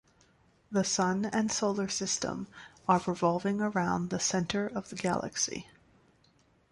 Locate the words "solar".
1.51-1.87